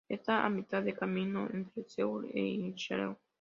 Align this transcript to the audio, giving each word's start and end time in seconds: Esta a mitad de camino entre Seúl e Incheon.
Esta 0.09 0.43
a 0.43 0.49
mitad 0.49 0.81
de 0.81 0.95
camino 0.95 1.47
entre 1.53 1.83
Seúl 1.83 2.25
e 2.33 2.39
Incheon. 2.39 3.15